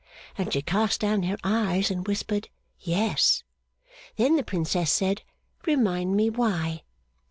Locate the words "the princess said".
4.35-5.21